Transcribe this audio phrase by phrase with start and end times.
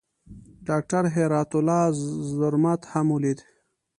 [0.67, 1.83] ډاکټر هرات الله
[2.39, 3.39] زرمت هم ولید.